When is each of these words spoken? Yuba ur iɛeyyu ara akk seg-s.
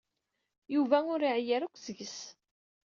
Yuba 0.73 0.97
ur 1.13 1.21
iɛeyyu 1.23 1.53
ara 1.55 1.65
akk 1.67 1.77
seg-s. 1.79 2.17